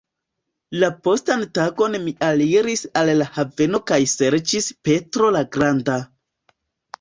La 0.83 0.87
postan 1.07 1.43
tagon 1.57 1.97
mi 2.05 2.13
aliris 2.27 2.83
al 3.03 3.11
la 3.19 3.27
haveno 3.35 3.83
kaj 3.93 4.01
serĉis 4.15 4.71
"Petro 4.91 5.31
la 5.39 5.45
Granda". 5.59 6.01